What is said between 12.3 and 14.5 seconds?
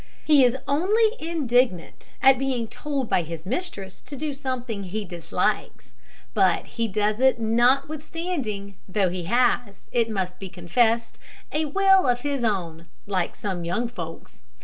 own, like some young folks.